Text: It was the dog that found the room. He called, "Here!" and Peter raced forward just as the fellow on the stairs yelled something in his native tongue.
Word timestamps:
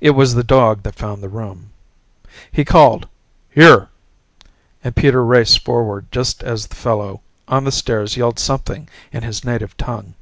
It 0.00 0.12
was 0.12 0.32
the 0.32 0.42
dog 0.42 0.84
that 0.84 0.94
found 0.94 1.22
the 1.22 1.28
room. 1.28 1.68
He 2.50 2.64
called, 2.64 3.06
"Here!" 3.50 3.90
and 4.82 4.96
Peter 4.96 5.22
raced 5.22 5.62
forward 5.62 6.06
just 6.10 6.42
as 6.42 6.66
the 6.66 6.76
fellow 6.76 7.20
on 7.46 7.64
the 7.64 7.70
stairs 7.70 8.16
yelled 8.16 8.38
something 8.38 8.88
in 9.12 9.22
his 9.22 9.44
native 9.44 9.76
tongue. 9.76 10.14